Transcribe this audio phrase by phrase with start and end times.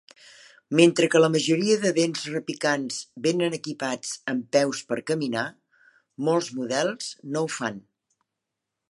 [0.77, 5.45] Mentre que la majoria de dents repicants venen equipats amb peus per caminar,
[6.31, 7.79] molts models no ho fan.